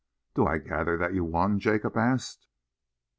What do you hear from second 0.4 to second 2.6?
I gather that you won?" Jacob asked.